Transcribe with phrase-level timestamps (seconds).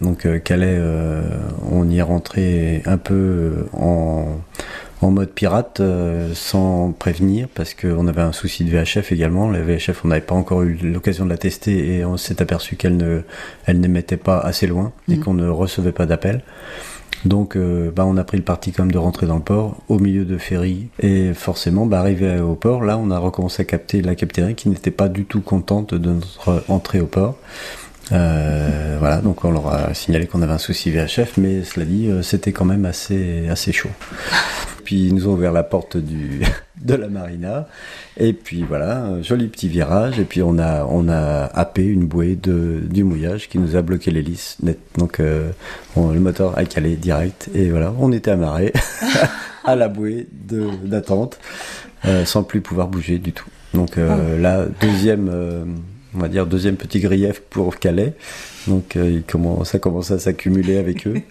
[0.00, 0.78] Donc Calais,
[1.70, 4.38] on y est rentré un peu en
[5.02, 9.50] en mode pirate euh, sans prévenir parce qu'on avait un souci de VHF également.
[9.50, 12.76] La VHF, on n'avait pas encore eu l'occasion de la tester et on s'est aperçu
[12.76, 13.20] qu'elle ne,
[13.66, 15.22] elle n'émettait pas assez loin et mhm.
[15.22, 16.42] qu'on ne recevait pas d'appel.
[17.24, 19.98] Donc, euh, bah, on a pris le parti comme de rentrer dans le port, au
[19.98, 20.88] milieu de ferry.
[21.00, 24.68] Et forcément, bah, arrivé au port, là, on a recommencé à capter la capitainerie qui
[24.68, 27.36] n'était pas du tout contente de notre entrée au port.
[28.12, 32.10] Euh, voilà, donc on leur a signalé qu'on avait un souci VHF, mais cela dit,
[32.22, 33.90] c'était quand même assez, assez chaud
[34.86, 36.42] puis ils nous ont ouvert la porte du,
[36.80, 37.66] de la marina.
[38.16, 40.18] Et puis voilà, un joli petit virage.
[40.18, 43.82] Et puis on a, on a happé une bouée de, du mouillage qui nous a
[43.82, 44.78] bloqué l'hélice net.
[44.96, 45.50] Donc euh,
[45.96, 47.50] le moteur a calé direct.
[47.52, 48.72] Et voilà, on était amarré
[49.64, 51.38] à la bouée d'attente
[52.04, 53.48] euh, sans plus pouvoir bouger du tout.
[53.74, 54.40] Donc euh, ah.
[54.40, 55.28] là, deuxième
[56.16, 58.14] on va dire deuxième petit grief pour Calais.
[58.66, 59.20] Donc euh,
[59.64, 61.20] ça commence à s'accumuler avec eux.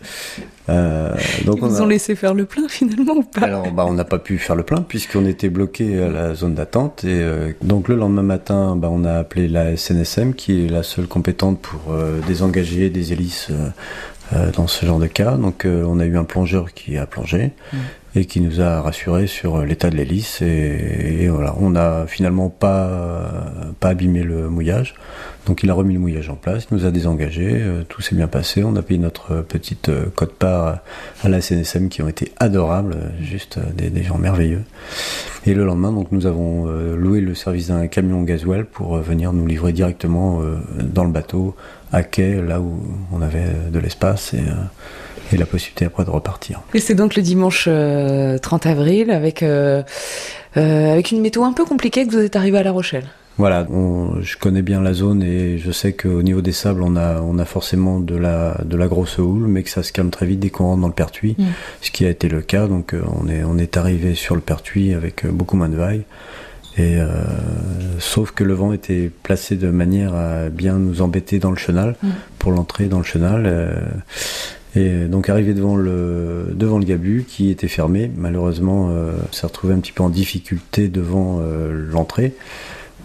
[0.67, 1.13] Euh,
[1.45, 3.41] donc Ils on vous ont laissé faire le plein finalement ou pas?
[3.41, 6.55] Alors bah, on n'a pas pu faire le plein puisqu'on était bloqué à la zone
[6.55, 7.03] d'attente.
[7.03, 10.81] Et euh, donc le lendemain matin, bah, on a appelé la SNSM qui est la
[10.81, 11.93] seule compétente pour
[12.25, 13.51] désengager des hélices
[14.57, 15.37] dans ce genre de cas.
[15.37, 17.51] Donc on a eu un plongeur qui a plongé.
[17.71, 17.77] Mmh
[18.15, 23.51] et qui nous a rassuré sur l'état de l'hélice et, voilà, on n'a finalement pas
[23.79, 24.95] pas abîmé le mouillage.
[25.45, 28.15] Donc il a remis le mouillage en place, il nous a désengagé, euh, tout s'est
[28.15, 30.79] bien passé, on a payé notre petite euh, cote-part
[31.23, 34.63] à la CNSM qui ont été adorables, juste euh, des, gens merveilleux.
[35.45, 39.45] Et le lendemain, donc nous avons loué le service d'un camion gasoil pour venir nous
[39.45, 40.41] livrer directement
[40.81, 41.55] dans le bateau
[41.91, 42.79] à quai, là où
[43.13, 46.61] on avait de l'espace et la possibilité après de repartir.
[46.73, 49.83] Et c'est donc le dimanche 30 euh, avril avec, euh,
[50.57, 53.05] euh, avec une météo un peu compliquée que vous êtes arrivé à La Rochelle.
[53.37, 53.67] Voilà,
[54.21, 57.37] je connais bien la zone et je sais qu'au niveau des sables, on a, on
[57.37, 60.39] a forcément de la, de la grosse houle, mais que ça se calme très vite
[60.39, 61.43] dès qu'on rentre dans le Pertuis, mm.
[61.81, 62.67] ce qui a été le cas.
[62.67, 66.03] Donc on est, on est arrivé sur le Pertuis avec beaucoup moins de vagues.
[66.77, 66.97] Et
[67.99, 71.95] sauf que le vent était placé de manière à bien nous embêter dans le chenal
[72.03, 72.09] mm.
[72.37, 73.93] pour l'entrée dans le chenal.
[74.75, 79.73] Et donc arrivé devant le devant le Gabu qui était fermé, malheureusement, euh, s'est retrouvé
[79.73, 82.33] un petit peu en difficulté devant euh, l'entrée.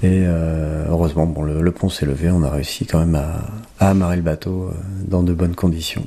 [0.03, 4.17] Et euh, heureusement, bon, le, pont s'est levé, on a réussi quand même à, amarrer
[4.17, 4.75] le bateau euh,
[5.07, 6.07] dans de bonnes conditions.